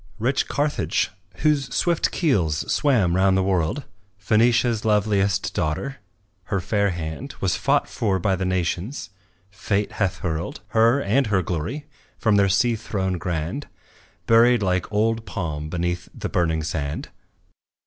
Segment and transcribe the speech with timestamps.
[0.17, 1.11] Rich Carthage,
[1.43, 3.83] whose swift keels swam round the world,
[4.19, 5.97] Phœnicia's loveliest daughter.
[6.45, 9.11] Her fair hand Was fought for by the nations;
[9.51, 11.85] Fate hath hurled, Her and her glory
[12.17, 13.67] from their sea throne grand,
[14.25, 17.09] Buried like some old palm beneath the burning sand.